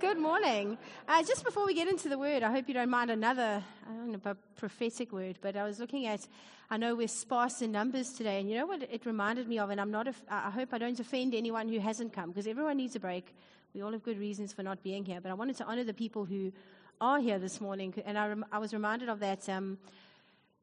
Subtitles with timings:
[0.00, 0.78] Good morning.
[1.08, 3.92] Uh, just before we get into the word, I hope you don't mind another, I
[3.92, 6.28] don't know, a prophetic word, but I was looking at,
[6.70, 9.70] I know we're sparse in numbers today, and you know what it reminded me of,
[9.70, 12.94] and I'm not, I hope I don't offend anyone who hasn't come, because everyone needs
[12.94, 13.34] a break.
[13.74, 15.94] We all have good reasons for not being here, but I wanted to honor the
[15.94, 16.52] people who
[17.00, 19.78] are here this morning, and I, rem- I was reminded of that um,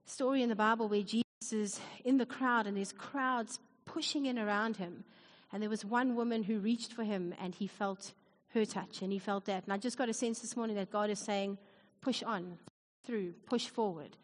[0.05, 4.39] story in the Bible where Jesus is in the crowd, and there's crowds pushing in
[4.39, 5.03] around him,
[5.51, 8.13] and there was one woman who reached for him, and he felt
[8.55, 9.63] her touch, and he felt that.
[9.63, 11.57] And I just got a sense this morning that God is saying,
[12.01, 12.57] push on,
[13.05, 14.17] through, push forward.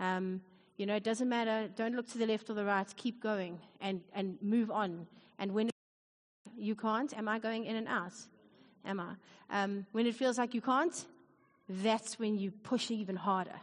[0.00, 0.40] Um,
[0.76, 1.68] you know, it doesn't matter.
[1.76, 2.86] Don't look to the left or the right.
[2.96, 5.06] Keep going and, and move on.
[5.38, 5.70] And when
[6.56, 8.12] you can't, am I going in and out?
[8.84, 9.14] Am I?
[9.50, 11.04] Um, when it feels like you can't,
[11.68, 13.60] that's when you push even harder.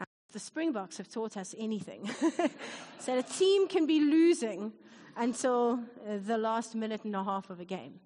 [0.00, 2.10] Um, the Springboks have taught us anything.
[2.98, 4.72] so a team can be losing
[5.16, 8.00] until uh, the last minute and a half of a game.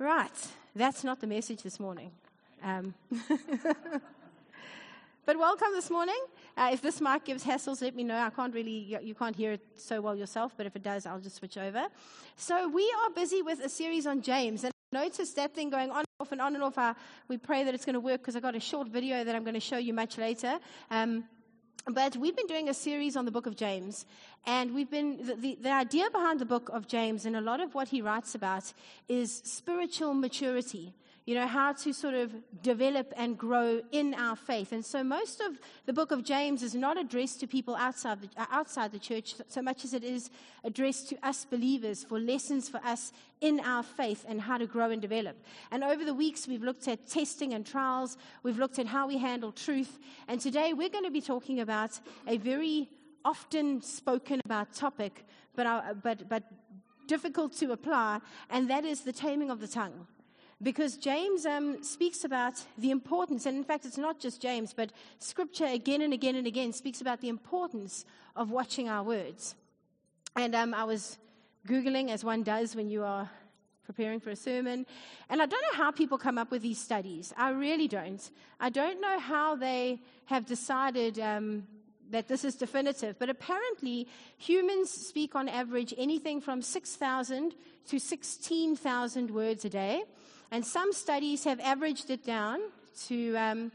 [0.00, 0.32] Right,
[0.74, 2.10] that's not the message this morning.
[2.64, 2.94] Um,
[5.26, 6.16] but welcome this morning.
[6.56, 8.16] Uh, if this mic gives hassles, let me know.
[8.16, 11.20] I can't really, you can't hear it so well yourself, but if it does, I'll
[11.20, 11.86] just switch over.
[12.34, 15.98] So we are busy with a series on James, and notice that thing going on
[15.98, 16.96] and off and on and off.
[17.28, 19.44] We pray that it's going to work because I got a short video that I'm
[19.44, 20.60] going to show you much later.
[20.90, 21.24] Um,
[21.86, 24.06] but we've been doing a series on the book of James,
[24.46, 27.60] and we've been the, the, the, idea behind the book of James and a lot
[27.60, 28.72] of what he writes about
[29.08, 30.92] is spiritual maturity
[31.30, 34.72] you know, how to sort of develop and grow in our faith.
[34.72, 38.28] And so most of the book of James is not addressed to people outside the,
[38.36, 40.30] uh, outside the church so much as it is
[40.64, 44.90] addressed to us believers for lessons for us in our faith and how to grow
[44.90, 45.36] and develop.
[45.70, 48.16] And over the weeks, we've looked at testing and trials.
[48.42, 50.00] We've looked at how we handle truth.
[50.26, 51.92] And today we're going to be talking about
[52.26, 52.88] a very
[53.24, 56.42] often spoken about topic, but, uh, but, but
[57.06, 58.18] difficult to apply,
[58.50, 60.08] and that is the taming of the tongue
[60.62, 64.92] because James um, speaks about the importance, and in fact, it's not just James, but
[65.18, 68.04] Scripture again and again and again speaks about the importance
[68.36, 69.54] of watching our words.
[70.36, 71.18] And um, I was
[71.66, 73.30] Googling, as one does when you are
[73.86, 74.86] preparing for a sermon,
[75.28, 77.32] and I don't know how people come up with these studies.
[77.36, 78.30] I really don't.
[78.60, 81.18] I don't know how they have decided.
[81.18, 81.66] Um,
[82.10, 87.54] that this is definitive, but apparently humans speak on average anything from 6,000
[87.86, 90.02] to 16,000 words a day.
[90.50, 92.60] And some studies have averaged it down
[93.06, 93.72] to um,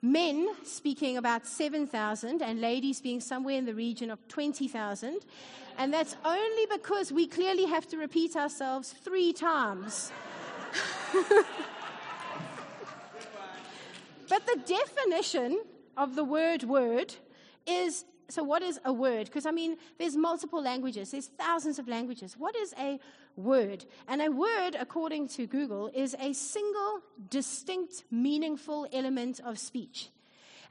[0.00, 5.20] men speaking about 7,000 and ladies being somewhere in the region of 20,000.
[5.78, 10.12] And that's only because we clearly have to repeat ourselves three times.
[14.28, 15.60] but the definition
[15.96, 17.14] of the word word
[17.66, 19.26] is so what is a word?
[19.26, 22.34] Because I mean, there's multiple languages, there's thousands of languages.
[22.38, 22.98] What is a
[23.36, 23.84] word?
[24.08, 30.08] And a word, according to Google, is a single, distinct, meaningful element of speech.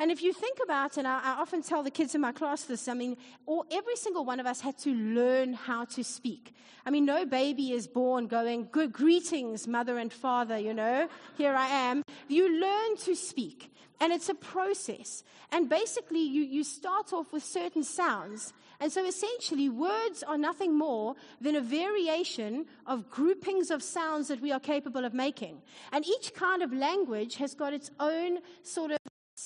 [0.01, 2.63] And if you think about, it, I, I, often tell the kids in my class
[2.63, 6.55] this, I mean, all, every single one of us had to learn how to speak.
[6.87, 11.07] I mean, no baby is born going, good greetings, mother and father, you know,
[11.37, 12.01] here I am.
[12.27, 13.71] You learn to speak.
[13.99, 15.23] And it's a process.
[15.51, 18.53] And basically, you, you start off with certain sounds.
[18.79, 24.41] And so essentially, words are nothing more than a variation of groupings of sounds that
[24.41, 25.61] we are capable of making.
[25.91, 29.00] And each kind of language has got its own sort of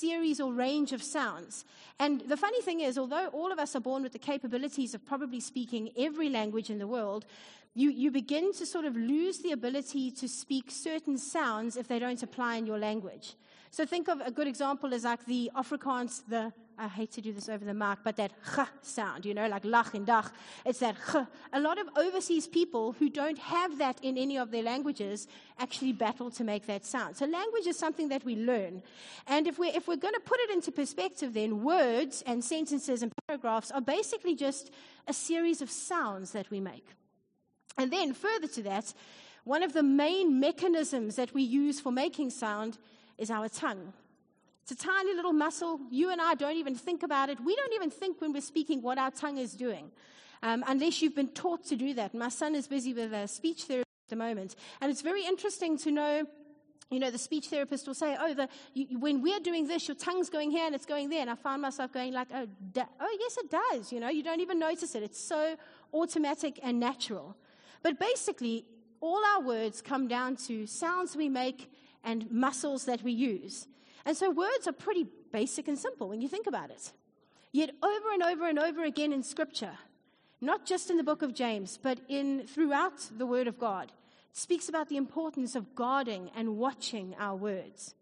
[0.05, 1.65] series or range of sounds.
[1.99, 5.05] And the funny thing is, although all of us are born with the capabilities of
[5.05, 7.25] probably speaking every language in the world,
[7.73, 11.99] you, you begin to sort of lose the ability to speak certain sounds if they
[11.99, 13.33] don't apply in your language.
[13.71, 17.31] So think of a good example is like the Afrikaans, the, I hate to do
[17.31, 20.29] this over the mark, but that ch sound, you know, like lach and dach.
[20.65, 21.15] It's that ch.
[21.53, 25.27] A lot of overseas people who don't have that in any of their languages
[25.59, 27.15] actually battle to make that sound.
[27.17, 28.83] So language is something that we learn.
[29.27, 33.01] And if we're, if we're going to put it into perspective, then words and sentences
[33.01, 34.71] and paragraphs are basically just
[35.07, 36.87] a series of sounds that we make.
[37.77, 38.93] And then further to that,
[39.43, 42.77] one of the main mechanisms that we use for making sound
[43.17, 43.93] is our tongue.
[44.67, 45.79] It's a tiny little muscle.
[45.91, 47.39] You and I don't even think about it.
[47.39, 49.91] We don't even think when we're speaking what our tongue is doing,
[50.41, 52.15] um, unless you've been taught to do that.
[52.15, 55.77] My son is busy with a speech therapy at the moment, and it's very interesting
[55.77, 56.25] to know.
[56.89, 59.93] You know, the speech therapist will say, "Oh, the, you, when we're doing this, your
[59.93, 62.85] tongue's going here and it's going there." And I find myself going like, "Oh, da-
[62.99, 65.03] oh, yes, it does." You know, you don't even notice it.
[65.03, 65.57] It's so
[65.93, 67.37] automatic and natural.
[67.83, 68.65] But basically,
[68.99, 71.71] all our words come down to sounds we make
[72.03, 73.67] and muscles that we use.
[74.05, 76.91] And so words are pretty basic and simple when you think about it.
[77.51, 79.77] Yet over and over and over again in scripture,
[80.41, 83.91] not just in the book of James, but in throughout the word of God,
[84.29, 87.95] it speaks about the importance of guarding and watching our words.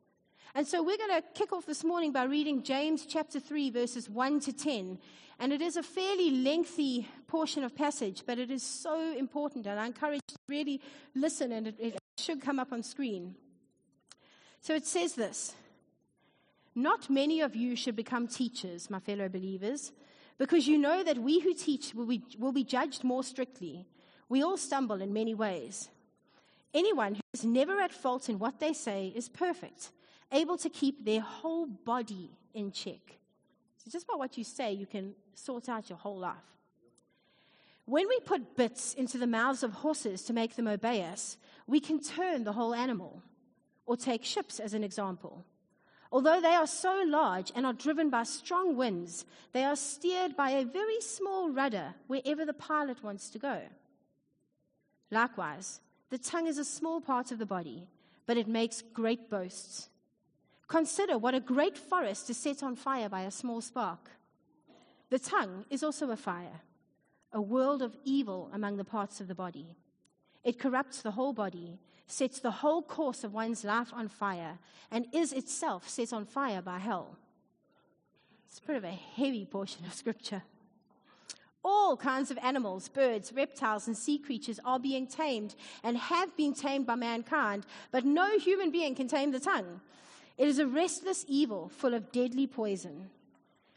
[0.55, 4.09] And so we're going to kick off this morning by reading James chapter 3, verses
[4.09, 4.99] 1 to 10.
[5.39, 9.65] And it is a fairly lengthy portion of passage, but it is so important.
[9.65, 10.81] And I encourage you to really
[11.15, 13.35] listen, and it, it should come up on screen.
[14.61, 15.55] So it says this
[16.75, 19.91] Not many of you should become teachers, my fellow believers,
[20.37, 23.85] because you know that we who teach will be, will be judged more strictly.
[24.29, 25.89] We all stumble in many ways.
[26.73, 29.91] Anyone who is never at fault in what they say is perfect,
[30.31, 33.19] able to keep their whole body in check.
[33.77, 36.35] So, just by what you say, you can sort out your whole life.
[37.85, 41.37] When we put bits into the mouths of horses to make them obey us,
[41.67, 43.21] we can turn the whole animal.
[43.85, 45.45] Or take ships as an example.
[46.13, 50.51] Although they are so large and are driven by strong winds, they are steered by
[50.51, 53.61] a very small rudder wherever the pilot wants to go.
[55.09, 55.81] Likewise,
[56.11, 57.87] the tongue is a small part of the body,
[58.27, 59.89] but it makes great boasts.
[60.67, 64.11] Consider what a great forest is set on fire by a small spark.
[65.09, 66.61] The tongue is also a fire,
[67.31, 69.75] a world of evil among the parts of the body.
[70.43, 74.59] It corrupts the whole body, sets the whole course of one's life on fire,
[74.91, 77.17] and is itself set on fire by hell.
[78.47, 80.43] It's a bit of a heavy portion of scripture.
[81.65, 86.53] All kinds of animals, birds, reptiles, and sea creatures are being tamed and have been
[86.53, 89.79] tamed by mankind, but no human being can tame the tongue.
[90.37, 93.09] It is a restless evil full of deadly poison.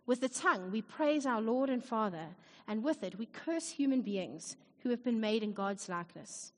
[0.05, 2.27] With the tongue, we praise our Lord and Father,
[2.67, 6.53] and with it, we curse human beings who have been made in God's likeness.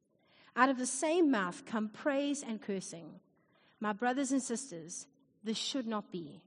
[0.58, 3.20] Out of the same mouth come praise and cursing.
[3.78, 5.06] My brothers and sisters,
[5.44, 6.42] this should not be.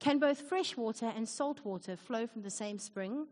[0.00, 3.28] Can both fresh water and salt water flow from the same spring?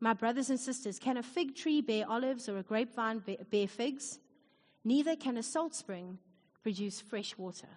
[0.00, 4.18] My brothers and sisters, can a fig tree bear olives or a grapevine bear figs?
[4.84, 6.18] Neither can a salt spring
[6.64, 7.68] produce fresh water.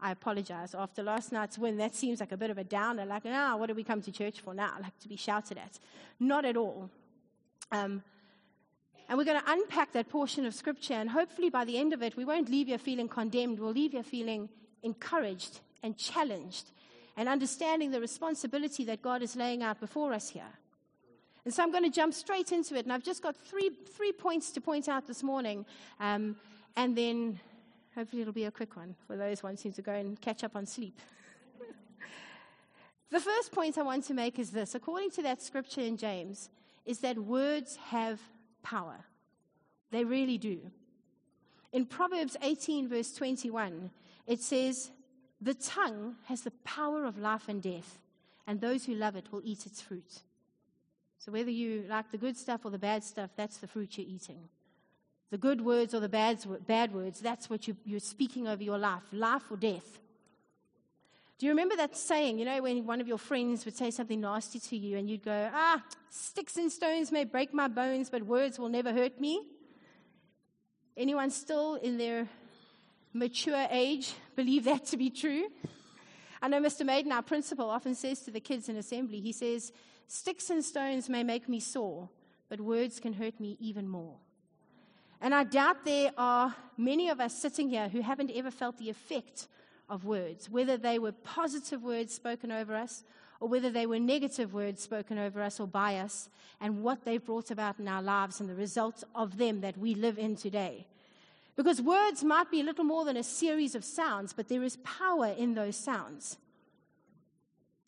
[0.00, 0.76] I apologize.
[0.76, 3.04] After last night's win, that seems like a bit of a downer.
[3.04, 4.74] Like, ah, what do we come to church for now?
[4.80, 5.80] Like to be shouted at.
[6.20, 6.88] Not at all.
[7.72, 8.04] Um,
[9.10, 12.00] and we're going to unpack that portion of scripture, and hopefully by the end of
[12.00, 13.58] it, we won't leave you feeling condemned.
[13.58, 14.48] We'll leave you feeling
[14.84, 16.70] encouraged and challenged
[17.16, 20.52] and understanding the responsibility that God is laying out before us here.
[21.44, 22.84] And so I'm going to jump straight into it.
[22.84, 25.66] And I've just got three, three points to point out this morning.
[25.98, 26.36] Um,
[26.76, 27.40] and then
[27.96, 30.66] hopefully it'll be a quick one for those wanting to go and catch up on
[30.66, 31.00] sleep.
[33.10, 36.48] the first point I want to make is this according to that scripture in James,
[36.86, 38.20] is that words have
[38.62, 39.04] power.
[39.90, 40.60] They really do.
[41.72, 43.90] In Proverbs 18, verse 21,
[44.26, 44.90] it says,
[45.40, 47.98] the tongue has the power of life and death,
[48.46, 50.20] and those who love it will eat its fruit.
[51.18, 54.06] So, whether you like the good stuff or the bad stuff, that's the fruit you're
[54.06, 54.48] eating.
[55.30, 58.78] The good words or the bad, bad words, that's what you, you're speaking over your
[58.78, 59.98] life life or death.
[61.40, 64.20] Do you remember that saying, you know, when one of your friends would say something
[64.20, 68.24] nasty to you and you'd go, ah, sticks and stones may break my bones, but
[68.24, 69.46] words will never hurt me?
[70.98, 72.28] Anyone still in their
[73.14, 75.48] mature age believe that to be true.
[76.42, 76.84] I know Mr.
[76.84, 79.72] Maiden, our principal, often says to the kids in assembly, he says,
[80.08, 82.10] Sticks and stones may make me sore,
[82.50, 84.16] but words can hurt me even more.
[85.22, 88.90] And I doubt there are many of us sitting here who haven't ever felt the
[88.90, 89.48] effect
[89.90, 93.04] of words, whether they were positive words spoken over us
[93.40, 96.28] or whether they were negative words spoken over us or by us,
[96.60, 99.94] and what they've brought about in our lives and the results of them that we
[99.94, 100.86] live in today.
[101.56, 104.76] Because words might be a little more than a series of sounds, but there is
[104.78, 106.36] power in those sounds.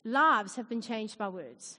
[0.05, 1.79] Lives have been changed by words.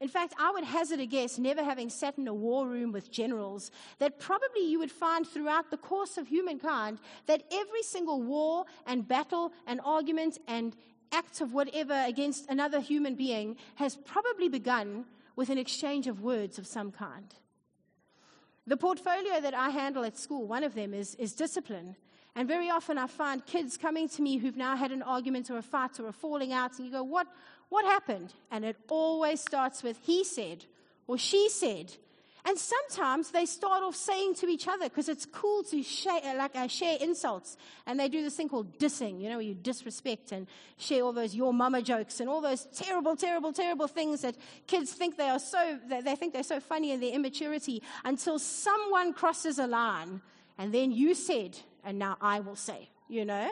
[0.00, 3.10] In fact, I would hazard a guess, never having sat in a war room with
[3.10, 8.64] generals, that probably you would find throughout the course of humankind that every single war
[8.86, 10.74] and battle and argument and
[11.12, 15.04] act of whatever against another human being has probably begun
[15.36, 17.34] with an exchange of words of some kind.
[18.66, 21.96] The portfolio that I handle at school, one of them is, is discipline.
[22.36, 25.58] And very often I find kids coming to me who've now had an argument or
[25.58, 27.26] a fight or a falling out, and you go, What,
[27.70, 28.34] what happened?
[28.50, 30.66] And it always starts with, He said,
[31.06, 31.94] or She said,
[32.44, 36.56] and sometimes they start off saying to each other because it's cool to share, like,
[36.56, 37.56] uh, share insults.
[37.86, 40.46] And they do this thing called dissing, you know, where you disrespect and
[40.78, 44.36] share all those your mama jokes and all those terrible, terrible, terrible things that
[44.66, 49.12] kids think they are so, they think they're so funny in their immaturity until someone
[49.12, 50.22] crosses a line.
[50.56, 53.50] And then you said, and now I will say, you know.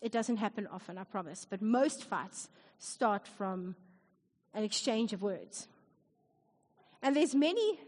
[0.00, 1.44] It doesn't happen often, I promise.
[1.48, 3.76] But most fights start from
[4.54, 5.68] an exchange of words.
[7.02, 7.78] And there's many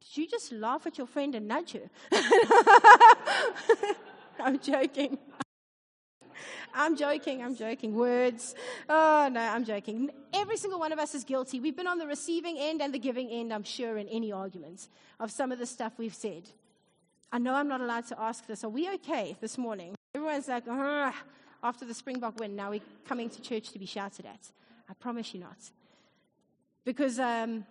[0.00, 1.90] Did you just laugh at your friend and nudge her?
[4.40, 5.18] I'm joking.
[6.74, 7.42] I'm joking.
[7.42, 7.94] I'm joking.
[7.94, 8.54] Words.
[8.88, 10.10] Oh, no, I'm joking.
[10.32, 11.60] Every single one of us is guilty.
[11.60, 14.88] We've been on the receiving end and the giving end, I'm sure, in any arguments
[15.18, 16.44] of some of the stuff we've said.
[17.32, 18.64] I know I'm not allowed to ask this.
[18.64, 19.94] Are we okay this morning?
[20.14, 20.64] Everyone's like,
[21.62, 24.50] after the Springbok win, now we're coming to church to be shouted at.
[24.88, 25.58] I promise you not.
[26.84, 27.64] Because um,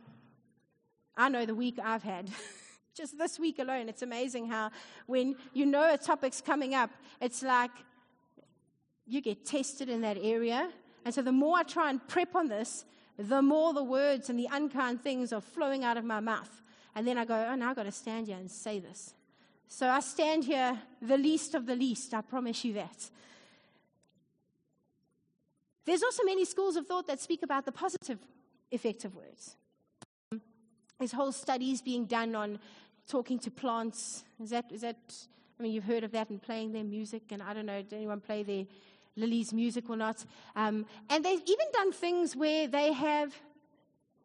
[1.18, 2.30] I know the week I've had.
[2.96, 4.72] Just this week alone, it's amazing how
[5.06, 6.90] when you know a topic's coming up,
[7.22, 7.72] it's like
[9.08, 10.70] you get tested in that area.
[11.06, 12.86] And so the more I try and prep on this,
[13.18, 16.62] the more the words and the unkind things are flowing out of my mouth.
[16.96, 19.14] And then I go, oh, now I've got to stand here and say this.
[19.68, 23.10] So I stand here, the least of the least, I promise you that.
[25.90, 28.20] There's also many schools of thought that speak about the positive
[28.72, 29.56] effect of words.
[31.00, 32.60] There's whole studies being done on
[33.08, 34.24] talking to plants.
[34.40, 34.98] Is that, is that,
[35.60, 37.94] I mean, you've heard of that and playing their music, and I don't know, did
[37.94, 38.66] anyone play their
[39.16, 40.24] Lily's music or not.
[40.56, 43.34] Um, and they've even done things where they have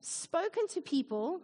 [0.03, 1.41] spoken to people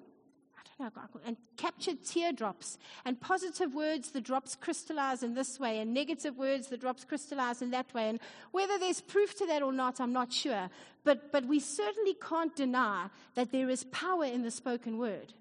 [1.24, 6.68] and captured teardrops and positive words, the drops crystallize in this way, and negative words,
[6.68, 8.08] the drops crystallize in that way.
[8.08, 8.20] And
[8.52, 10.70] whether there's proof to that or not, I'm not sure.
[11.04, 15.32] But, but we certainly can't deny that there is power in the spoken word.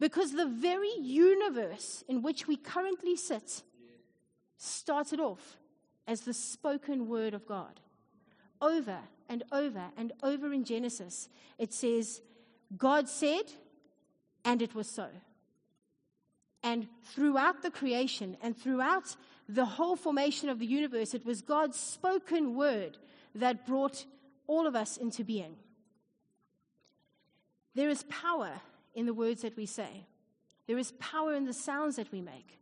[0.00, 3.62] Because the very universe in which we currently sit
[4.56, 5.56] started off
[6.06, 7.80] as the spoken word of God.
[8.60, 12.22] Over and over and over in Genesis, it says,
[12.76, 13.44] God said,
[14.48, 15.06] and it was so.
[16.62, 19.14] And throughout the creation and throughout
[19.46, 22.96] the whole formation of the universe, it was God's spoken word
[23.34, 24.06] that brought
[24.46, 25.54] all of us into being.
[27.74, 28.52] There is power
[28.94, 30.06] in the words that we say,
[30.66, 32.58] there is power in the sounds that we make.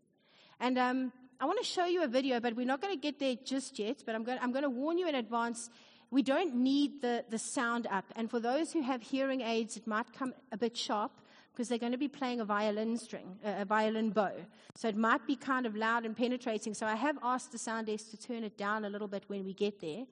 [0.59, 3.21] And um, I want to show you a video, but we're not going to get
[3.21, 4.03] there just yet.
[4.05, 5.71] But I'm going, I'm going to warn you in advance.
[6.11, 8.07] We don't need the, the sound up.
[8.17, 11.13] And for those who have hearing aids, it might come a bit sharp
[11.57, 14.33] because they're going to be playing a violin string, a violin bow.
[14.75, 16.75] So it might be kind of loud and penetrating.
[16.75, 19.43] So I have asked the sound desk to turn it down a little bit when
[19.43, 20.05] we get there.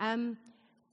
[0.00, 0.36] Um,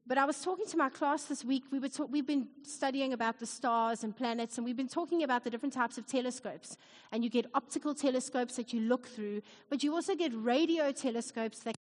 [0.06, 1.64] but I was talking to my class this week.
[1.72, 5.24] We were talk- we've been studying about the stars and planets, and we've been talking
[5.24, 6.78] about the different types of telescopes.
[7.12, 9.42] And you get optical telescopes that you look through,
[9.72, 11.76] but you also get radio telescopes that,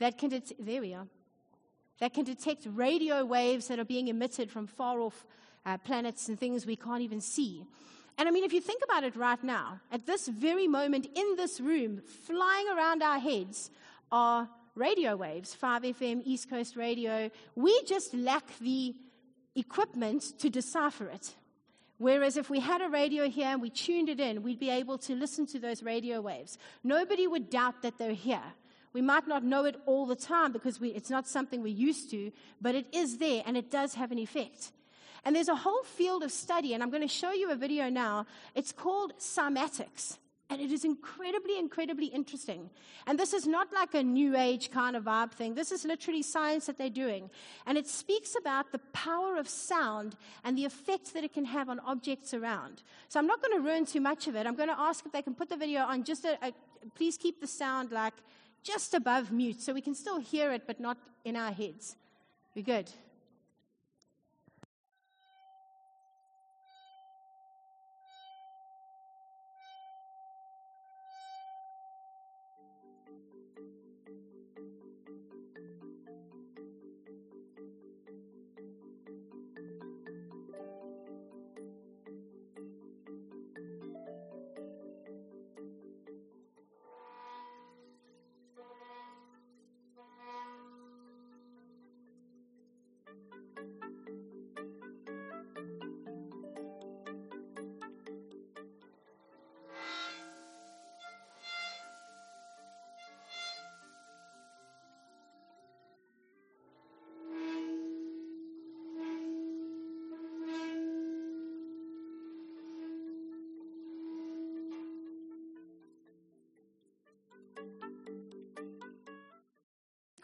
[0.00, 1.06] that can det- there we are,
[2.02, 5.24] that can detect radio waves that are being emitted from far off
[5.64, 7.64] uh, planets and things we can't even see.
[8.18, 11.36] And I mean, if you think about it right now, at this very moment in
[11.36, 13.70] this room, flying around our heads
[14.10, 17.30] are radio waves, 5FM, East Coast radio.
[17.54, 18.96] We just lack the
[19.54, 21.36] equipment to decipher it.
[21.98, 24.98] Whereas if we had a radio here and we tuned it in, we'd be able
[24.98, 26.58] to listen to those radio waves.
[26.82, 28.42] Nobody would doubt that they're here.
[28.92, 32.10] We might not know it all the time because we, it's not something we're used
[32.10, 34.72] to, but it is there and it does have an effect.
[35.24, 37.88] And there's a whole field of study, and I'm going to show you a video
[37.88, 38.26] now.
[38.54, 40.18] It's called cymatics.
[40.50, 42.68] And it is incredibly, incredibly interesting.
[43.06, 45.54] And this is not like a new age kind of vibe thing.
[45.54, 47.30] This is literally science that they're doing.
[47.64, 51.70] And it speaks about the power of sound and the effect that it can have
[51.70, 52.82] on objects around.
[53.08, 54.46] So I'm not going to ruin too much of it.
[54.46, 56.52] I'm going to ask if they can put the video on just a, a
[56.96, 58.14] please keep the sound like
[58.62, 61.96] just above mute so we can still hear it, but not in our heads.
[62.54, 62.90] We're good.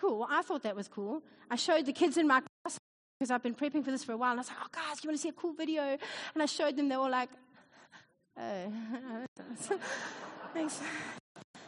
[0.09, 0.27] Cool.
[0.31, 1.23] I thought that was cool.
[1.50, 2.79] I showed the kids in my class
[3.21, 4.31] because I've been prepping for this for a while.
[4.31, 5.83] And I was like, oh, guys, you want to see a cool video?
[5.83, 6.88] And I showed them.
[6.88, 7.29] They were like,
[8.41, 8.73] oh.
[10.55, 10.81] Thanks.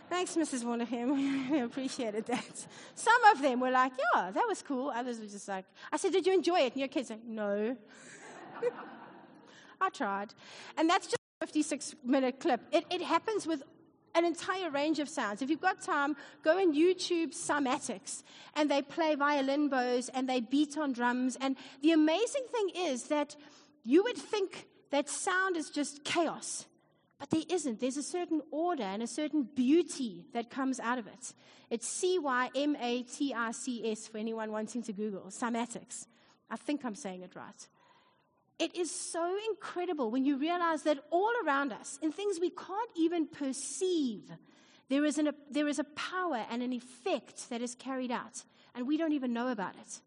[0.09, 0.65] Thanks, Mrs.
[0.65, 1.51] Wondergem.
[1.51, 2.67] We appreciated that.
[2.95, 4.89] Some of them were like, yeah, that was cool.
[4.89, 6.73] Others were just like, I said, did you enjoy it?
[6.73, 7.77] And your kids like, no.
[9.83, 10.33] I tried.
[10.79, 12.63] And that's just a 56 minute clip.
[12.73, 13.63] It, it happens with
[14.15, 15.43] an entire range of sounds.
[15.43, 18.23] If you've got time, go and YouTube cymatics
[18.55, 21.37] and they play violin bows and they beat on drums.
[21.41, 23.37] And the amazing thing is that
[23.85, 26.67] you would think that sound is just chaos,
[27.19, 27.81] but there isn't.
[27.81, 31.33] There's a certain order and a certain beauty that comes out of it.
[31.71, 36.07] It's C Y M A T I C S for anyone wanting to Google, cymatics.
[36.51, 37.69] I think I'm saying it right.
[38.61, 42.91] It is so incredible when you realize that all around us, in things we can't
[42.95, 44.31] even perceive,
[44.91, 48.45] there is, an, a, there is a power and an effect that is carried out,
[48.75, 50.01] and we don't even know about it.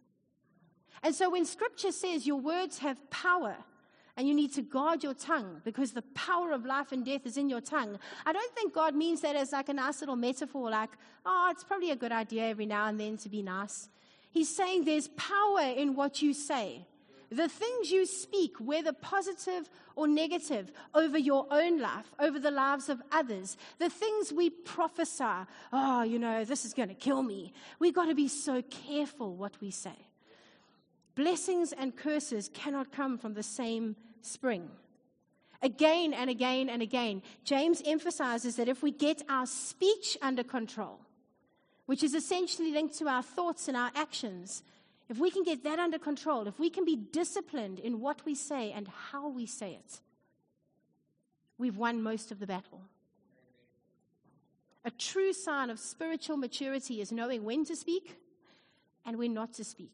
[1.02, 3.58] And so when scripture says your words have power,
[4.16, 7.36] and you need to guard your tongue because the power of life and death is
[7.36, 7.98] in your tongue.
[8.28, 10.92] I don't think God means that as like a nice little metaphor, like,
[11.26, 13.90] oh, it's probably a good idea every now and then to be nice.
[14.30, 16.86] He's saying there's power in what you say.
[17.34, 22.90] The things you speak, whether positive or negative, over your own life, over the lives
[22.90, 27.54] of others, the things we prophesy, oh, you know, this is going to kill me.
[27.80, 29.96] We've got to be so careful what we say.
[31.16, 34.70] Blessings and curses cannot come from the same spring.
[35.64, 41.00] Again and again and again, James emphasizes that if we get our speech under control,
[41.86, 44.62] which is essentially linked to our thoughts and our actions,
[45.14, 48.34] if we can get that under control, if we can be disciplined in what we
[48.34, 50.00] say and how we say it,
[51.60, 52.82] we've won most of the battle.
[54.84, 58.18] A true sign of spiritual maturity is knowing when to speak
[59.06, 59.94] and when not to speak,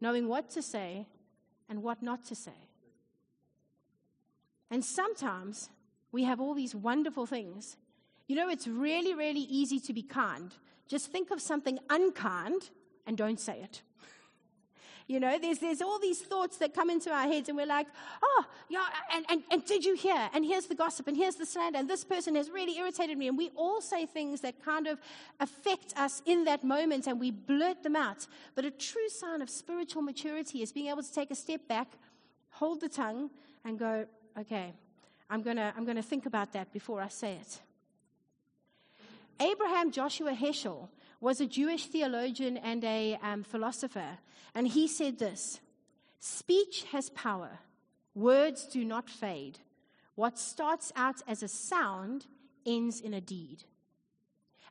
[0.00, 1.06] knowing what to say
[1.68, 2.50] and what not to say.
[4.68, 5.70] And sometimes
[6.10, 7.76] we have all these wonderful things.
[8.26, 10.52] You know, it's really, really easy to be kind.
[10.88, 12.70] Just think of something unkind
[13.06, 13.82] and don't say it.
[15.08, 17.86] You know, there's, there's all these thoughts that come into our heads, and we're like,
[18.22, 20.30] oh, yeah, and, and, and did you hear?
[20.32, 23.28] And here's the gossip, and here's the slander, and this person has really irritated me.
[23.28, 25.00] And we all say things that kind of
[25.40, 28.26] affect us in that moment, and we blurt them out.
[28.54, 31.88] But a true sign of spiritual maturity is being able to take a step back,
[32.50, 33.30] hold the tongue,
[33.64, 34.06] and go,
[34.38, 34.72] okay,
[35.28, 37.60] I'm going to I'm going to think about that before I say it.
[39.40, 40.88] Abraham Joshua Heschel
[41.22, 44.18] was a Jewish theologian and a um, philosopher.
[44.54, 45.60] And he said this
[46.18, 47.60] Speech has power,
[48.14, 49.60] words do not fade.
[50.14, 52.26] What starts out as a sound
[52.66, 53.64] ends in a deed.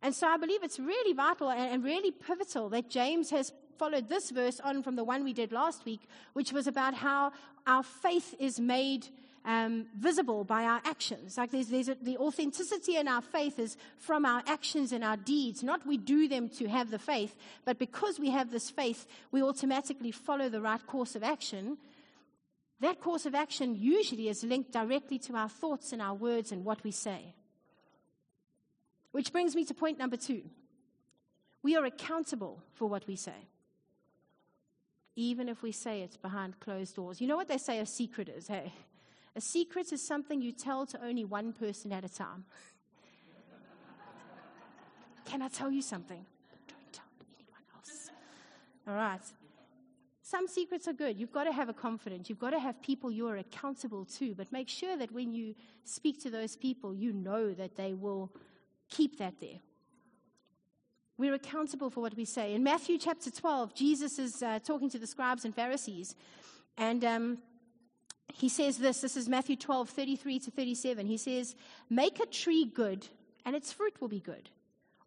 [0.03, 4.29] And so I believe it's really vital and really pivotal that James has followed this
[4.29, 6.01] verse on from the one we did last week,
[6.33, 7.31] which was about how
[7.65, 9.07] our faith is made
[9.45, 11.37] um, visible by our actions.
[11.37, 15.17] Like there's, there's a, the authenticity in our faith is from our actions and our
[15.17, 15.63] deeds.
[15.63, 19.41] Not we do them to have the faith, but because we have this faith, we
[19.41, 21.77] automatically follow the right course of action.
[22.81, 26.63] That course of action usually is linked directly to our thoughts and our words and
[26.63, 27.33] what we say.
[29.11, 30.43] Which brings me to point number two.
[31.63, 33.47] We are accountable for what we say,
[35.15, 37.21] even if we say it behind closed doors.
[37.21, 38.73] You know what they say a secret is, hey?
[39.35, 42.45] A secret is something you tell to only one person at a time.
[45.25, 46.25] Can I tell you something?
[46.67, 47.05] Don't tell
[47.37, 48.09] anyone else.
[48.87, 49.21] All right.
[50.21, 51.19] Some secrets are good.
[51.19, 52.29] You've got to have a confidence.
[52.29, 55.55] You've got to have people you are accountable to, but make sure that when you
[55.85, 58.31] speak to those people, you know that they will
[58.89, 59.59] keep that there.
[61.17, 62.53] We're accountable for what we say.
[62.53, 66.15] In Matthew chapter 12, Jesus is uh, talking to the scribes and Pharisees,
[66.77, 67.37] and um,
[68.33, 71.05] he says this this is Matthew 12, 33 to 37.
[71.05, 71.55] He says,
[71.89, 73.07] Make a tree good,
[73.45, 74.49] and its fruit will be good.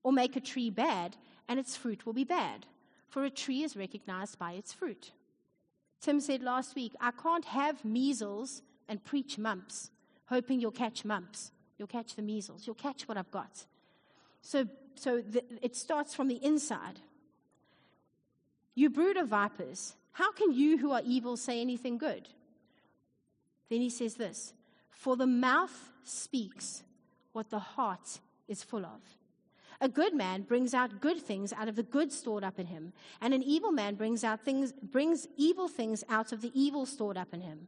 [0.03, 1.17] Or make a tree bad,
[1.49, 2.67] and its fruit will be bad.
[3.09, 5.13] For a tree is recognized by its fruit.
[6.01, 9.91] Tim said last week, I can't have measles and preach mumps,
[10.27, 11.51] hoping you'll catch mumps.
[11.79, 12.67] You'll catch the measles.
[12.67, 13.67] You'll catch what I've got.
[14.43, 17.01] So, so the, it starts from the inside.
[18.75, 22.29] You brood of vipers, how can you who are evil say anything good?
[23.71, 24.53] Then he says this
[24.91, 26.83] For the mouth speaks
[27.33, 29.01] what the heart is full of.
[29.81, 32.93] A good man brings out good things out of the good stored up in him,
[33.21, 37.17] and an evil man brings out things brings evil things out of the evil stored
[37.17, 37.67] up in him.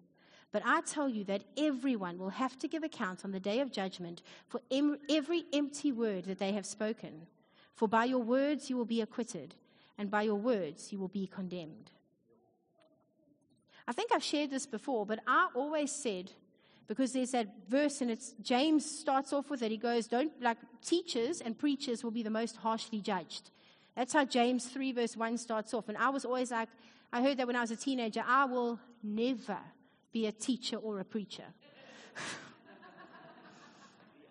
[0.53, 3.73] But I tell you that everyone will have to give account on the day of
[3.73, 7.27] judgment for em- every empty word that they have spoken.
[7.75, 9.55] For by your words you will be acquitted,
[9.99, 11.91] and by your words you will be condemned.
[13.89, 16.33] I think I've shared this before, but I always said,
[16.89, 19.71] because there's that verse and it's James starts off with it.
[19.71, 23.51] He goes, Don't like teachers and preachers will be the most harshly judged.
[23.97, 25.89] That's how James 3, verse 1 starts off.
[25.89, 26.69] And I was always like,
[27.13, 29.59] I heard that when I was a teenager, I will never
[30.13, 31.45] be a teacher or a preacher.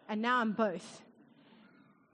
[0.09, 1.01] and now I'm both.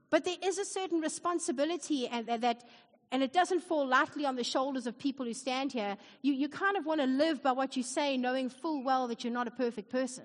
[0.09, 2.63] But there is a certain responsibility and that
[3.11, 5.97] and it doesn't fall lightly on the shoulders of people who stand here.
[6.21, 9.23] You, you kind of want to live by what you say, knowing full well that
[9.23, 10.23] you're not a perfect person.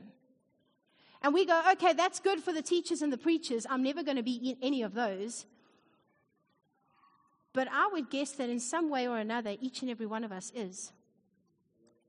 [1.22, 3.66] And we go, okay, that's good for the teachers and the preachers.
[3.68, 5.46] I'm never going to be any of those.
[7.52, 10.30] But I would guess that in some way or another, each and every one of
[10.30, 10.92] us is.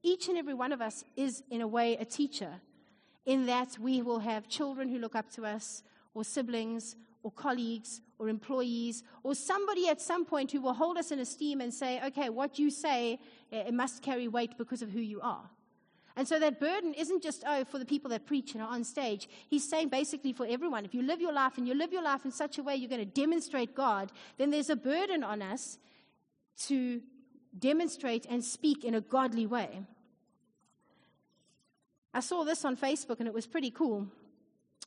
[0.03, 2.61] Each and every one of us is, in a way, a teacher,
[3.25, 5.81] in that we will have children who look up to us,
[6.13, 11.11] or siblings, or colleagues or employees or somebody at some point who will hold us
[11.11, 13.19] in esteem and say, okay, what you say,
[13.51, 15.49] it must carry weight because of who you are.
[16.15, 18.83] And so that burden isn't just, oh, for the people that preach and are on
[18.83, 19.29] stage.
[19.47, 20.83] He's saying basically for everyone.
[20.83, 22.89] If you live your life and you live your life in such a way you're
[22.89, 25.77] going to demonstrate God, then there's a burden on us
[26.65, 27.01] to
[27.57, 29.69] demonstrate and speak in a godly way.
[32.15, 34.07] I saw this on Facebook and it was pretty cool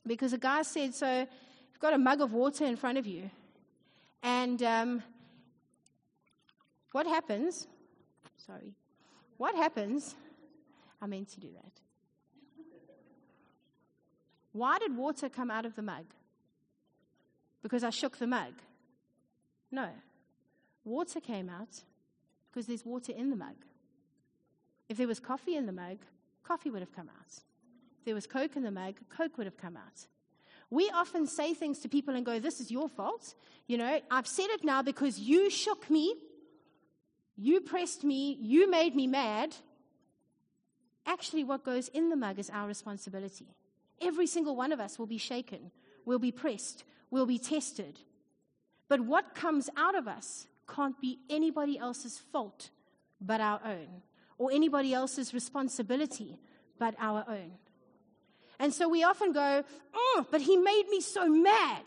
[0.05, 1.27] because a guy said, so
[1.81, 3.29] got a mug of water in front of you.
[4.21, 5.03] And um,
[6.91, 7.67] what happens?
[8.37, 8.75] Sorry.
[9.37, 10.15] What happens?
[11.01, 11.71] I meant to do that.
[14.53, 16.05] Why did water come out of the mug?
[17.63, 18.53] Because I shook the mug?
[19.71, 19.89] No.
[20.83, 21.81] Water came out
[22.51, 23.55] because there's water in the mug.
[24.89, 25.97] If there was coffee in the mug,
[26.43, 27.31] coffee would have come out.
[27.99, 30.07] If there was Coke in the mug, Coke would have come out.
[30.71, 33.35] We often say things to people and go, This is your fault.
[33.67, 36.15] You know, I've said it now because you shook me,
[37.37, 39.55] you pressed me, you made me mad.
[41.05, 43.47] Actually, what goes in the mug is our responsibility.
[43.99, 45.71] Every single one of us will be shaken,
[46.05, 47.99] will be pressed, will be tested.
[48.87, 52.69] But what comes out of us can't be anybody else's fault
[53.19, 54.01] but our own,
[54.37, 56.39] or anybody else's responsibility
[56.79, 57.51] but our own.
[58.61, 61.81] And so we often go, oh, but he made me so mad.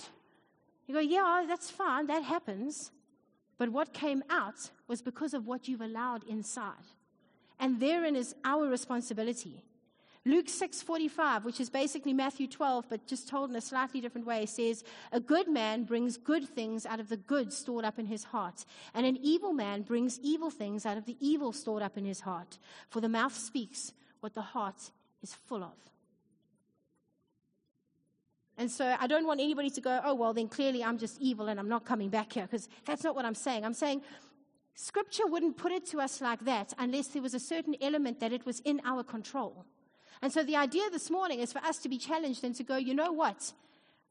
[0.88, 2.90] You go, yeah, that's fine, that happens.
[3.58, 6.88] But what came out was because of what you've allowed inside.
[7.60, 9.62] And therein is our responsibility.
[10.26, 14.44] Luke 6:45, which is basically Matthew 12 but just told in a slightly different way,
[14.44, 14.82] says,
[15.12, 18.64] "A good man brings good things out of the good stored up in his heart,
[18.94, 22.22] and an evil man brings evil things out of the evil stored up in his
[22.22, 22.58] heart,
[22.88, 24.90] for the mouth speaks what the heart
[25.22, 25.93] is full of."
[28.56, 31.48] And so I don't want anybody to go, oh, well, then clearly I'm just evil
[31.48, 33.64] and I'm not coming back here, because that's not what I'm saying.
[33.64, 34.02] I'm saying
[34.74, 38.32] Scripture wouldn't put it to us like that unless there was a certain element that
[38.32, 39.64] it was in our control.
[40.22, 42.76] And so the idea this morning is for us to be challenged and to go,
[42.76, 43.52] you know what?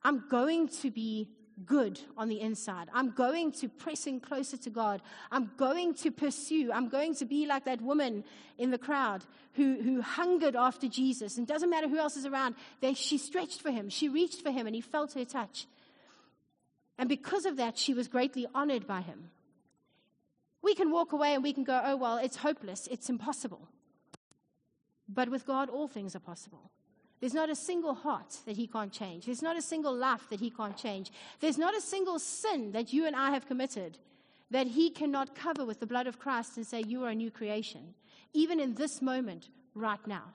[0.04, 1.30] I'm going to be
[1.66, 2.90] good on the inside.
[2.94, 5.02] I'm going to press in closer to God.
[5.32, 6.72] I'm going to pursue.
[6.72, 8.24] I'm going to be like that woman
[8.58, 11.38] in the crowd who, who hungered after Jesus.
[11.38, 13.90] And doesn't matter who else is around, they, she stretched for him.
[13.90, 15.68] She reached for him and he felt her touch.
[16.98, 19.30] And because of that, she was greatly honored by him.
[20.62, 22.88] We can walk away and we can go, oh, well, it's hopeless.
[22.90, 23.68] It's impossible.
[25.10, 26.72] But with God, all things are possible.
[27.24, 29.28] There's not a single heart that he can't change.
[29.28, 31.10] There's not a single life that he can't change.
[31.40, 33.98] There's not a single sin that you and I have committed
[34.52, 37.32] that he cannot cover with the blood of Christ and say, You are a new
[37.32, 37.94] creation,
[38.34, 40.34] even in this moment, right now.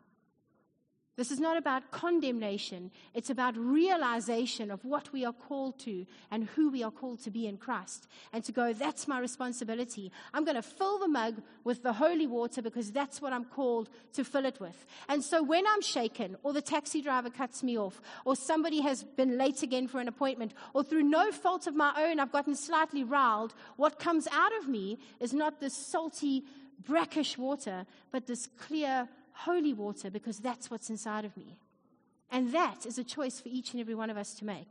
[1.19, 2.93] This is not about condemnation.
[3.13, 7.31] It's about realization of what we are called to and who we are called to
[7.33, 8.07] be in Christ.
[8.33, 10.13] And to go, that's my responsibility.
[10.33, 13.91] I'm going to fill the mug with the holy water because that's what I'm called
[14.13, 14.87] to fill it with.
[15.09, 19.03] And so when I'm shaken, or the taxi driver cuts me off, or somebody has
[19.03, 22.55] been late again for an appointment, or through no fault of my own, I've gotten
[22.55, 26.45] slightly riled, what comes out of me is not this salty,
[26.87, 31.59] brackish water, but this clear, holy water because that's what's inside of me.
[32.31, 34.69] And that is a choice for each and every one of us to make.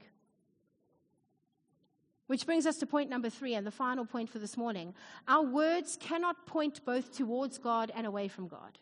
[2.28, 4.94] Which brings us to point number three and the final point for this morning.
[5.28, 8.78] Our words cannot point both towards God and away from God.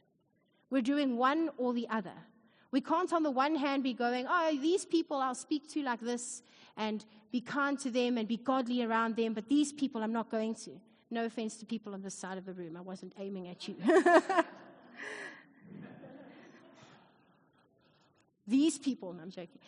[0.72, 2.16] We're doing one or the other.
[2.72, 6.02] We can't, on the one hand, be going, oh, these people I'll speak to like
[6.02, 6.42] this
[6.76, 10.32] and be kind to them and be godly around them, but these people I'm not
[10.32, 10.72] going to.
[11.12, 12.76] No offense to people on this side of the room.
[12.76, 13.76] I wasn't aiming at you.
[18.48, 19.60] These people, no, I'm joking.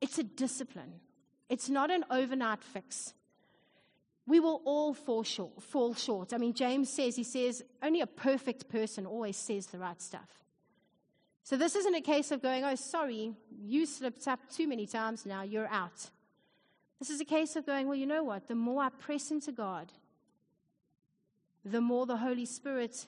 [0.00, 1.00] It's a discipline.
[1.48, 3.14] It's not an overnight fix.
[4.26, 6.32] We will all fall short, fall short.
[6.32, 10.28] I mean, James says, he says, only a perfect person always says the right stuff.
[11.44, 13.32] So this isn't a case of going, oh, sorry,
[13.64, 16.10] you slipped up too many times now, you're out.
[16.98, 18.48] This is a case of going, well, you know what?
[18.48, 19.92] The more I press into God,
[21.64, 23.06] the more the Holy Spirit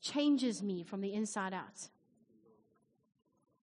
[0.00, 1.88] changes me from the inside out.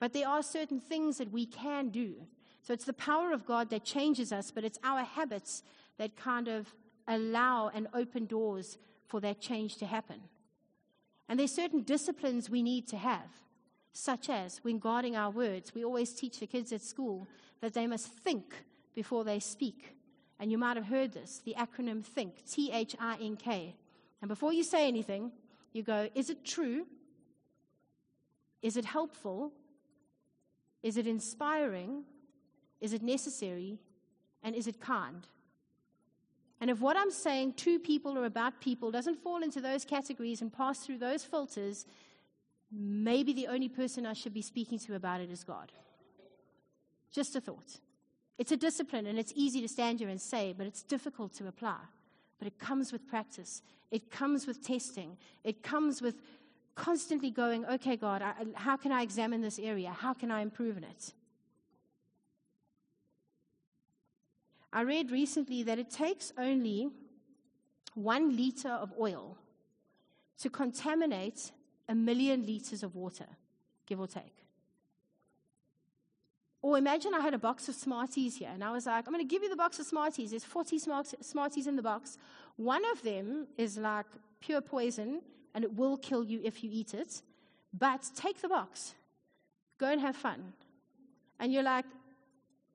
[0.04, 2.16] But there are certain things that we can do.
[2.62, 5.64] So it's the power of God that changes us, but it's our habits
[5.98, 6.68] that kind of
[7.08, 10.20] allow and open doors for that change to happen.
[11.30, 13.30] And there's certain disciplines we need to have,
[13.94, 15.74] such as when guarding our words.
[15.74, 17.26] We always teach the kids at school
[17.62, 18.56] that they must think
[18.94, 19.96] before they speak.
[20.38, 23.74] And you might have heard this the acronym THINK, T H I N K.
[24.22, 25.32] And before you say anything,
[25.72, 26.88] you go, Is it true?
[28.62, 29.54] Is it helpful?
[30.84, 32.04] Is it inspiring?
[32.82, 33.80] Is it necessary?
[34.44, 35.26] And is it kind?
[36.60, 40.42] And if what I'm saying to people or about people doesn't fall into those categories
[40.42, 41.86] and pass through those filters,
[42.72, 45.72] maybe the only person I should be speaking to about it is God.
[47.12, 47.80] Just a thought.
[48.38, 51.48] It's a discipline and it's easy to stand here and say, but it's difficult to
[51.48, 51.78] apply.
[52.40, 56.16] But it comes with practice, it comes with testing, it comes with
[56.76, 59.92] constantly going, okay, God, I, how can I examine this area?
[59.92, 61.14] How can I improve in it?
[64.72, 66.90] I read recently that it takes only
[67.94, 69.38] one liter of oil
[70.40, 71.52] to contaminate
[71.88, 73.28] a million liters of water,
[73.86, 74.44] give or take.
[76.64, 79.28] Or imagine I had a box of Smarties here, and I was like, I'm going
[79.28, 80.32] to give you the box of Smarties.
[80.32, 80.80] There's 40
[81.22, 82.18] Smarties in the box.
[82.56, 84.06] One of them is like
[84.40, 85.22] pure poison,
[85.54, 87.22] and it will kill you if you eat it.
[87.74, 88.94] But take the box,
[89.80, 90.54] go and have fun.
[91.40, 91.86] And you're like,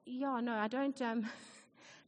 [0.04, 1.00] yeah, no, I don't.
[1.02, 1.24] Um,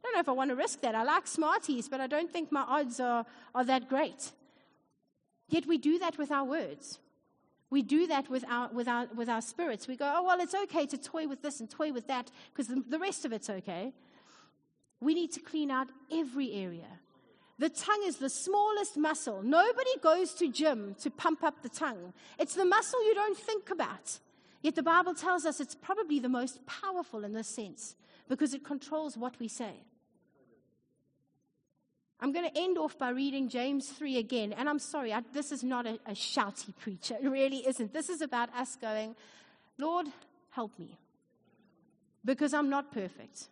[0.02, 0.94] I don't know if I want to risk that.
[0.94, 4.32] I like Smarties, but I don't think my odds are, are that great.
[5.50, 6.98] Yet we do that with our words.
[7.68, 9.86] We do that with our, with, our, with our spirits.
[9.86, 12.68] We go, oh, well, it's okay to toy with this and toy with that because
[12.68, 13.92] the, the rest of it's okay.
[15.00, 16.86] We need to clean out every area.
[17.60, 19.42] The tongue is the smallest muscle.
[19.42, 22.14] Nobody goes to gym to pump up the tongue.
[22.38, 24.18] It's the muscle you don't think about.
[24.62, 27.96] Yet the Bible tells us it's probably the most powerful in this sense
[28.30, 29.74] because it controls what we say.
[32.18, 34.54] I'm going to end off by reading James 3 again.
[34.54, 37.16] And I'm sorry, I, this is not a, a shouty preacher.
[37.22, 37.92] It really isn't.
[37.92, 39.16] This is about us going,
[39.76, 40.06] Lord,
[40.48, 40.96] help me.
[42.24, 43.48] Because I'm not perfect.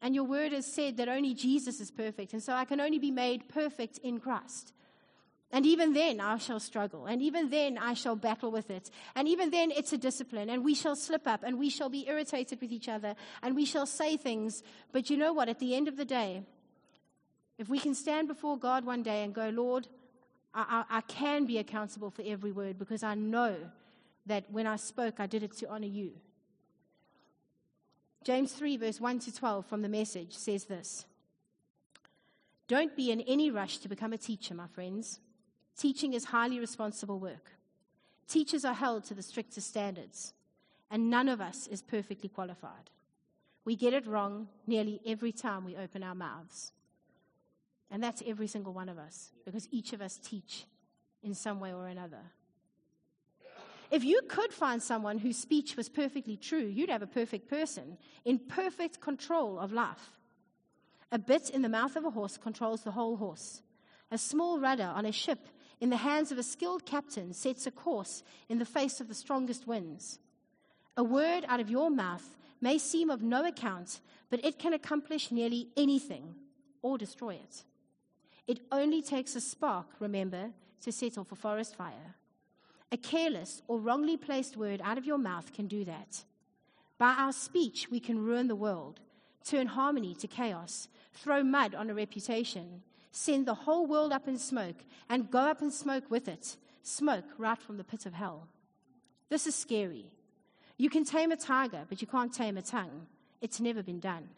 [0.00, 2.32] And your word has said that only Jesus is perfect.
[2.32, 4.72] And so I can only be made perfect in Christ.
[5.50, 7.06] And even then, I shall struggle.
[7.06, 8.90] And even then, I shall battle with it.
[9.16, 10.50] And even then, it's a discipline.
[10.50, 11.42] And we shall slip up.
[11.42, 13.14] And we shall be irritated with each other.
[13.42, 14.62] And we shall say things.
[14.92, 15.48] But you know what?
[15.48, 16.42] At the end of the day,
[17.56, 19.88] if we can stand before God one day and go, Lord,
[20.54, 23.56] I, I, I, can be accountable for every word because I know
[24.26, 26.12] that when I spoke, I did it to honor you.
[28.24, 31.06] James 3, verse 1 to 12 from the message says this
[32.66, 35.20] Don't be in any rush to become a teacher, my friends.
[35.76, 37.52] Teaching is highly responsible work.
[38.28, 40.34] Teachers are held to the strictest standards,
[40.90, 42.90] and none of us is perfectly qualified.
[43.64, 46.72] We get it wrong nearly every time we open our mouths.
[47.90, 50.66] And that's every single one of us, because each of us teach
[51.22, 52.32] in some way or another.
[53.90, 57.96] If you could find someone whose speech was perfectly true, you'd have a perfect person
[58.24, 60.18] in perfect control of life.
[61.10, 63.62] A bit in the mouth of a horse controls the whole horse.
[64.10, 65.48] A small rudder on a ship
[65.80, 69.14] in the hands of a skilled captain sets a course in the face of the
[69.14, 70.18] strongest winds.
[70.96, 75.30] A word out of your mouth may seem of no account, but it can accomplish
[75.30, 76.34] nearly anything
[76.82, 77.64] or destroy it.
[78.46, 80.50] It only takes a spark, remember,
[80.82, 82.16] to set off a forest fire.
[82.90, 86.24] A careless or wrongly placed word out of your mouth can do that.
[86.96, 89.00] By our speech, we can ruin the world,
[89.44, 94.38] turn harmony to chaos, throw mud on a reputation, send the whole world up in
[94.38, 96.56] smoke, and go up in smoke with it
[96.88, 98.48] smoke right from the pit of hell.
[99.28, 100.06] This is scary.
[100.78, 103.06] You can tame a tiger, but you can't tame a tongue.
[103.40, 104.28] It's never been done.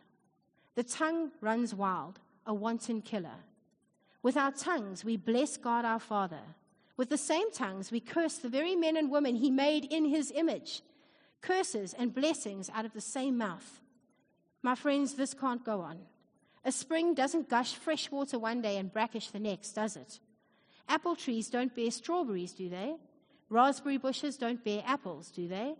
[0.74, 3.44] The tongue runs wild, a wanton killer.
[4.22, 6.40] With our tongues, we bless God our Father.
[7.00, 10.30] With the same tongues, we curse the very men and women He made in His
[10.36, 10.82] image.
[11.40, 13.80] Curses and blessings out of the same mouth.
[14.62, 16.00] My friends, this can't go on.
[16.62, 20.20] A spring doesn't gush fresh water one day and brackish the next, does it?
[20.90, 22.96] Apple trees don't bear strawberries, do they?
[23.48, 25.76] Raspberry bushes don't bear apples, do they?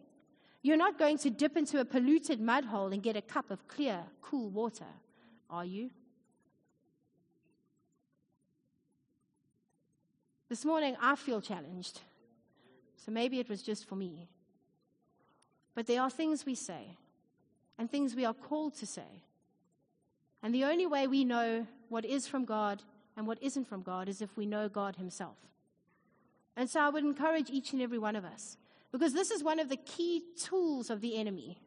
[0.63, 3.69] You're not going to dip into a polluted mud hole and get a cup of
[3.69, 4.89] clear, cool water,
[5.51, 5.91] are you?
[10.51, 12.01] This morning, I feel challenged.
[12.97, 14.29] So maybe it was just for me.
[15.77, 16.99] But there are things we say
[17.79, 19.23] and things we are called to say.
[20.43, 22.83] And the only way we know what is from God
[23.17, 25.37] and what isn't from God is if we know God Himself.
[26.57, 28.57] And so I would encourage each and every one of us,
[28.91, 31.61] because this is one of the key tools of the enemy,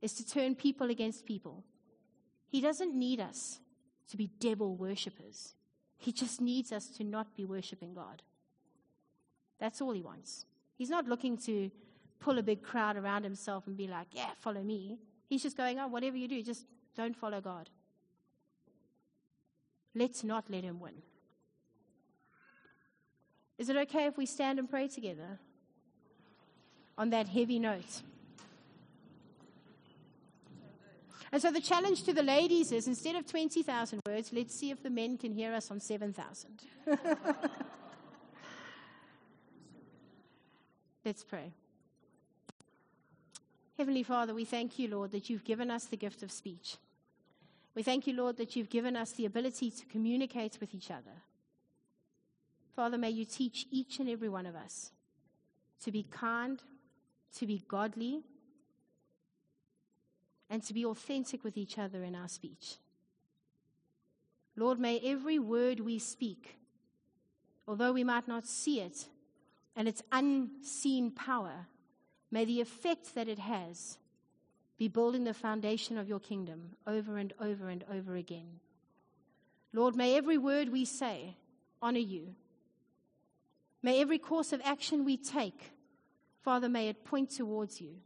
[0.00, 1.62] is to turn people against people.
[2.48, 3.60] He doesn't need us
[4.08, 5.54] to be devil worshippers.
[6.04, 8.22] He just needs us to not be worshiping God.
[9.58, 10.44] That's all he wants.
[10.76, 11.70] He's not looking to
[12.20, 14.98] pull a big crowd around himself and be like, yeah, follow me.
[15.30, 17.70] He's just going, oh, whatever you do, just don't follow God.
[19.94, 20.92] Let's not let him win.
[23.56, 25.38] Is it okay if we stand and pray together
[26.98, 28.02] on that heavy note?
[31.34, 34.80] And so the challenge to the ladies is instead of 20,000 words, let's see if
[34.84, 36.60] the men can hear us on 7,000.
[41.04, 41.50] let's pray.
[43.76, 46.76] Heavenly Father, we thank you, Lord, that you've given us the gift of speech.
[47.74, 51.24] We thank you, Lord, that you've given us the ability to communicate with each other.
[52.76, 54.92] Father, may you teach each and every one of us
[55.82, 56.62] to be kind,
[57.38, 58.22] to be godly,
[60.54, 62.76] and to be authentic with each other in our speech.
[64.54, 66.58] Lord, may every word we speak,
[67.66, 69.08] although we might not see it
[69.74, 71.66] and its unseen power,
[72.30, 73.98] may the effect that it has
[74.78, 78.60] be building the foundation of your kingdom over and over and over again.
[79.72, 81.34] Lord, may every word we say
[81.82, 82.36] honor you.
[83.82, 85.72] May every course of action we take,
[86.42, 87.96] Father, may it point towards you.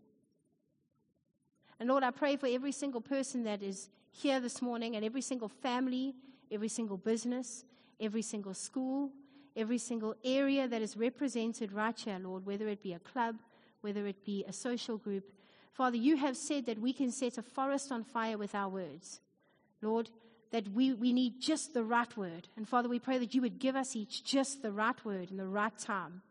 [1.80, 5.20] And Lord, I pray for every single person that is here this morning and every
[5.20, 6.14] single family,
[6.50, 7.64] every single business,
[8.00, 9.10] every single school,
[9.56, 13.36] every single area that is represented right here, Lord, whether it be a club,
[13.80, 15.30] whether it be a social group.
[15.72, 19.20] Father, you have said that we can set a forest on fire with our words.
[19.80, 20.10] Lord,
[20.50, 22.48] that we, we need just the right word.
[22.56, 25.36] And Father, we pray that you would give us each just the right word in
[25.36, 26.22] the right time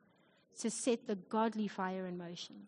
[0.59, 2.67] to set the godly fire in motion.